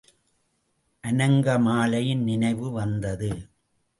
[1.03, 3.29] அநங்கமாலையின் நினைவு வந்தது.